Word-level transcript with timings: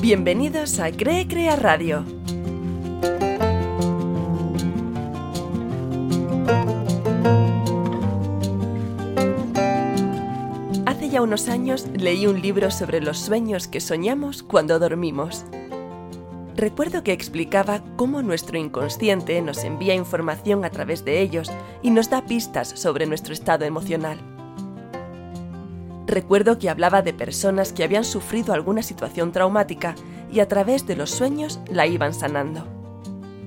Bienvenidos 0.00 0.78
a 0.78 0.90
Cree 0.92 1.26
Crea 1.26 1.56
Radio. 1.56 2.04
Hace 10.84 11.08
ya 11.08 11.22
unos 11.22 11.48
años 11.48 11.86
leí 11.96 12.26
un 12.26 12.42
libro 12.42 12.70
sobre 12.70 13.00
los 13.00 13.18
sueños 13.18 13.66
que 13.66 13.80
soñamos 13.80 14.42
cuando 14.42 14.78
dormimos. 14.78 15.46
Recuerdo 16.56 17.02
que 17.02 17.12
explicaba 17.12 17.82
cómo 17.96 18.22
nuestro 18.22 18.58
inconsciente 18.58 19.40
nos 19.40 19.64
envía 19.64 19.94
información 19.94 20.64
a 20.64 20.70
través 20.70 21.04
de 21.04 21.22
ellos 21.22 21.50
y 21.82 21.90
nos 21.90 22.10
da 22.10 22.26
pistas 22.26 22.68
sobre 22.68 23.06
nuestro 23.06 23.32
estado 23.32 23.64
emocional. 23.64 24.37
Recuerdo 26.08 26.58
que 26.58 26.70
hablaba 26.70 27.02
de 27.02 27.12
personas 27.12 27.74
que 27.74 27.84
habían 27.84 28.02
sufrido 28.02 28.54
alguna 28.54 28.82
situación 28.82 29.30
traumática 29.30 29.94
y 30.32 30.40
a 30.40 30.48
través 30.48 30.86
de 30.86 30.96
los 30.96 31.10
sueños 31.10 31.60
la 31.70 31.86
iban 31.86 32.14
sanando. 32.14 32.66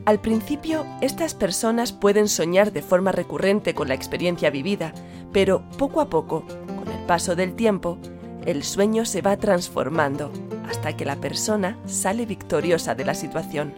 Al 0.06 0.22
principio, 0.22 0.86
estas 1.02 1.34
personas 1.34 1.92
pueden 1.92 2.28
soñar 2.28 2.72
de 2.72 2.84
forma 2.84 3.12
recurrente 3.12 3.74
con 3.74 3.88
la 3.88 3.96
experiencia 3.96 4.52
vivida, 4.52 4.94
pero 5.34 5.64
poco 5.80 6.02
a 6.02 6.10
poco, 6.10 6.46
con 6.68 6.88
el 6.88 7.04
paso 7.08 7.36
del 7.36 7.56
tiempo, 7.56 7.98
el 8.46 8.64
sueño 8.64 9.06
se 9.06 9.24
va 9.24 9.38
transformando 9.38 10.32
hasta 10.70 10.96
que 10.96 11.06
la 11.06 11.16
persona 11.16 11.80
sale 11.88 12.28
victoriosa 12.28 12.94
de 12.94 13.06
la 13.06 13.16
situación. 13.16 13.74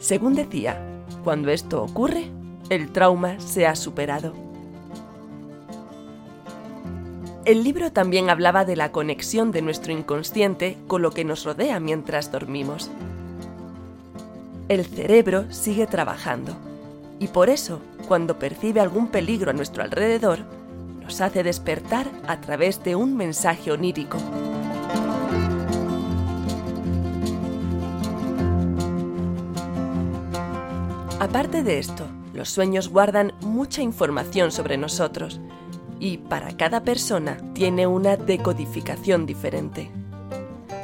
Según 0.00 0.34
decía, 0.34 1.04
cuando 1.22 1.52
esto 1.52 1.84
ocurre, 1.84 2.32
el 2.68 2.90
trauma 2.90 3.38
se 3.38 3.64
ha 3.68 3.76
superado. 3.76 4.51
El 7.44 7.64
libro 7.64 7.90
también 7.90 8.30
hablaba 8.30 8.64
de 8.64 8.76
la 8.76 8.92
conexión 8.92 9.50
de 9.50 9.62
nuestro 9.62 9.92
inconsciente 9.92 10.78
con 10.86 11.02
lo 11.02 11.10
que 11.10 11.24
nos 11.24 11.44
rodea 11.44 11.80
mientras 11.80 12.30
dormimos. 12.30 12.88
El 14.68 14.86
cerebro 14.86 15.52
sigue 15.52 15.88
trabajando 15.88 16.56
y 17.18 17.26
por 17.26 17.50
eso, 17.50 17.80
cuando 18.06 18.38
percibe 18.38 18.78
algún 18.78 19.08
peligro 19.08 19.50
a 19.50 19.54
nuestro 19.54 19.82
alrededor, 19.82 20.38
nos 21.02 21.20
hace 21.20 21.42
despertar 21.42 22.06
a 22.28 22.40
través 22.40 22.84
de 22.84 22.94
un 22.94 23.16
mensaje 23.16 23.72
onírico. 23.72 24.18
Aparte 31.18 31.64
de 31.64 31.80
esto, 31.80 32.06
los 32.34 32.50
sueños 32.50 32.88
guardan 32.88 33.32
mucha 33.40 33.82
información 33.82 34.52
sobre 34.52 34.76
nosotros, 34.76 35.40
y 36.02 36.18
para 36.18 36.56
cada 36.56 36.82
persona 36.82 37.38
tiene 37.54 37.86
una 37.86 38.16
decodificación 38.16 39.24
diferente. 39.24 39.88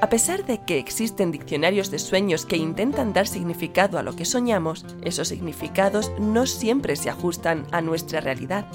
A 0.00 0.08
pesar 0.08 0.46
de 0.46 0.64
que 0.64 0.78
existen 0.78 1.32
diccionarios 1.32 1.90
de 1.90 1.98
sueños 1.98 2.46
que 2.46 2.56
intentan 2.56 3.12
dar 3.12 3.26
significado 3.26 3.98
a 3.98 4.04
lo 4.04 4.14
que 4.14 4.24
soñamos, 4.24 4.86
esos 5.02 5.26
significados 5.26 6.12
no 6.20 6.46
siempre 6.46 6.94
se 6.94 7.10
ajustan 7.10 7.66
a 7.72 7.80
nuestra 7.80 8.20
realidad. 8.20 8.68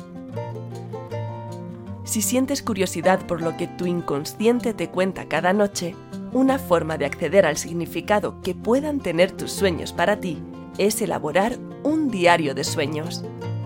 Si 2.03 2.21
sientes 2.21 2.61
curiosidad 2.61 3.25
por 3.25 3.41
lo 3.41 3.55
que 3.55 3.67
tu 3.67 3.85
inconsciente 3.85 4.73
te 4.73 4.89
cuenta 4.89 5.29
cada 5.29 5.53
noche, 5.53 5.95
una 6.33 6.59
forma 6.59 6.97
de 6.97 7.05
acceder 7.05 7.45
al 7.45 7.55
significado 7.55 8.41
que 8.41 8.53
puedan 8.53 8.99
tener 8.99 9.31
tus 9.31 9.53
sueños 9.53 9.93
para 9.93 10.19
ti 10.19 10.43
es 10.77 11.01
elaborar 11.01 11.57
un 11.83 12.09
diario 12.09 12.53
de 12.53 12.65
sueños. 12.65 13.23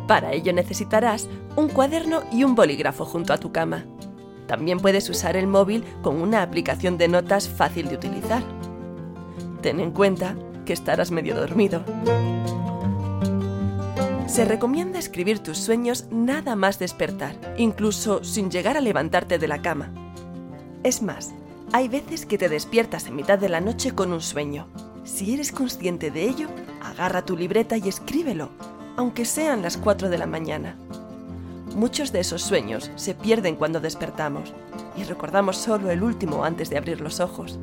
Para 0.07 0.31
ello 0.31 0.53
necesitarás 0.53 1.27
un 1.57 1.67
cuaderno 1.67 2.21
y 2.31 2.45
un 2.45 2.55
bolígrafo 2.55 3.05
junto 3.05 3.33
a 3.33 3.37
tu 3.37 3.51
cama. 3.51 3.85
También 4.47 4.79
puedes 4.79 5.09
usar 5.09 5.35
el 5.35 5.47
móvil 5.47 5.83
con 6.01 6.21
una 6.21 6.41
aplicación 6.41 6.97
de 6.97 7.09
notas 7.09 7.49
fácil 7.49 7.89
de 7.89 7.95
utilizar. 7.95 8.41
Ten 9.61 9.81
en 9.81 9.91
cuenta 9.91 10.35
que 10.65 10.71
estarás 10.71 11.11
medio 11.11 11.35
dormido. 11.35 11.83
Se 14.27 14.45
recomienda 14.45 14.99
escribir 14.99 15.39
tus 15.39 15.57
sueños 15.57 16.05
nada 16.11 16.55
más 16.55 16.79
despertar, 16.79 17.35
incluso 17.57 18.23
sin 18.23 18.49
llegar 18.49 18.77
a 18.77 18.81
levantarte 18.81 19.39
de 19.39 19.47
la 19.47 19.61
cama. 19.61 19.91
Es 20.83 21.01
más, 21.01 21.33
hay 21.73 21.89
veces 21.89 22.25
que 22.25 22.37
te 22.37 22.47
despiertas 22.47 23.07
en 23.07 23.15
mitad 23.15 23.39
de 23.39 23.49
la 23.49 23.59
noche 23.59 23.91
con 23.91 24.13
un 24.13 24.21
sueño. 24.21 24.67
Si 25.03 25.33
eres 25.33 25.51
consciente 25.51 26.11
de 26.11 26.23
ello, 26.23 26.47
agarra 26.81 27.25
tu 27.25 27.35
libreta 27.35 27.77
y 27.77 27.89
escríbelo, 27.89 28.51
aunque 28.97 29.25
sean 29.25 29.61
las 29.61 29.77
4 29.77 30.09
de 30.09 30.17
la 30.17 30.25
mañana. 30.25 30.75
Muchos 31.75 32.11
de 32.11 32.19
esos 32.19 32.41
sueños 32.41 32.91
se 32.95 33.13
pierden 33.13 33.55
cuando 33.55 33.79
despertamos 33.79 34.53
y 34.97 35.03
recordamos 35.03 35.57
solo 35.57 35.91
el 35.91 36.01
último 36.03 36.43
antes 36.43 36.69
de 36.69 36.77
abrir 36.77 36.99
los 36.99 37.19
ojos. 37.19 37.59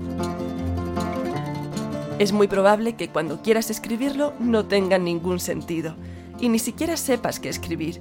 Es 2.20 2.32
muy 2.32 2.46
probable 2.46 2.94
que 2.94 3.08
cuando 3.08 3.42
quieras 3.42 3.70
escribirlo 3.70 4.32
no 4.38 4.66
tenga 4.66 4.98
ningún 4.98 5.40
sentido 5.40 5.96
y 6.38 6.48
ni 6.48 6.60
siquiera 6.60 6.96
sepas 6.96 7.40
qué 7.40 7.48
escribir. 7.48 8.00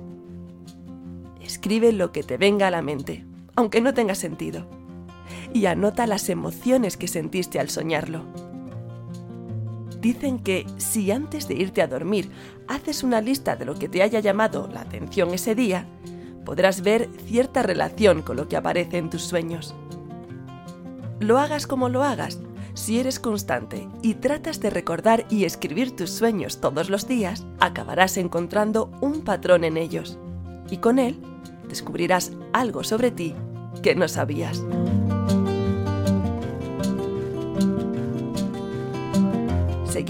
Escribe 1.42 1.92
lo 1.92 2.12
que 2.12 2.22
te 2.22 2.38
venga 2.38 2.68
a 2.68 2.72
la 2.72 2.84
mente, 2.84 3.26
aunque 3.56 3.82
no 3.82 3.96
tenga 3.96 4.14
sentido, 4.14 4.68
y 5.52 5.66
anota 5.66 6.06
las 6.06 6.30
emociones 6.30 6.96
que 6.96 7.08
sentiste 7.08 7.60
al 7.60 7.70
soñarlo. 7.70 8.24
Dicen 10.04 10.40
que 10.40 10.68
si 10.76 11.12
antes 11.12 11.48
de 11.48 11.54
irte 11.54 11.82
a 11.82 11.88
dormir 11.88 12.30
haces 12.68 13.04
una 13.04 13.22
lista 13.22 13.56
de 13.56 13.64
lo 13.64 13.76
que 13.76 13.88
te 13.88 14.04
haya 14.04 14.20
llamado 14.20 14.68
la 14.68 14.82
atención 14.82 15.34
ese 15.34 15.56
día, 15.56 15.88
podrás 16.44 16.82
ver 16.82 17.08
cierta 17.26 17.64
relación 17.64 18.22
con 18.22 18.36
lo 18.36 18.50
que 18.50 18.58
aparece 18.58 18.98
en 18.98 19.10
tus 19.10 19.22
sueños. 19.22 19.74
Lo 21.22 21.40
hagas 21.40 21.68
como 21.68 21.88
lo 21.88 22.04
hagas, 22.04 22.40
si 22.74 23.00
eres 23.00 23.18
constante 23.18 23.88
y 24.02 24.16
tratas 24.16 24.60
de 24.60 24.72
recordar 24.72 25.26
y 25.30 25.46
escribir 25.46 25.96
tus 25.96 26.10
sueños 26.10 26.60
todos 26.60 26.90
los 26.90 27.08
días, 27.08 27.46
acabarás 27.62 28.18
encontrando 28.18 28.92
un 29.00 29.22
patrón 29.22 29.64
en 29.64 29.78
ellos. 29.78 30.20
Y 30.70 30.80
con 30.80 31.00
él 31.00 31.18
descubrirás 31.70 32.34
algo 32.52 32.84
sobre 32.84 33.12
ti 33.12 33.36
que 33.82 33.96
no 33.96 34.10
sabías. 34.10 34.62